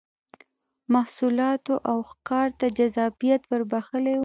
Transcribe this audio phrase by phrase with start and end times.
[0.93, 4.19] محصولاتو او ښکار ته جذابیت ور بخښلی و